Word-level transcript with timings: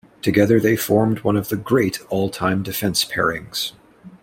Together 0.23 0.59
they 0.59 0.75
formed 0.75 1.19
one 1.19 1.37
of 1.37 1.49
the 1.49 1.55
great 1.55 1.99
all-time 2.09 2.63
defence 2.63 3.05
pairings. 3.05 3.73